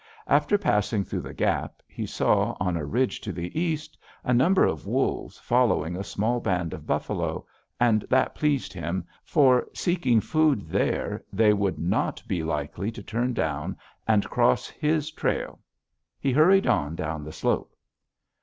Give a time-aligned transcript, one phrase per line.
[0.25, 4.65] After passing through the gap he saw, on a ridge to the east, a number
[4.65, 7.45] of wolves following a small band of buffalo,
[7.79, 13.37] and that pleased him, for, seeking food there, they would not be likely to turn
[14.07, 15.59] and cross his trail.
[16.19, 17.75] He hurried on down the slope.